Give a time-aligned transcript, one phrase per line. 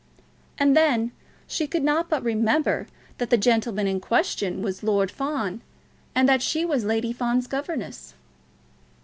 [0.57, 1.11] And then
[1.45, 2.87] she could not but remember
[3.19, 5.61] that the gentleman in question was Lord Fawn,
[6.15, 8.15] and that she was Lady Fawn's governess.